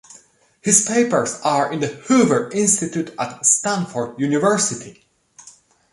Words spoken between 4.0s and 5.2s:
University.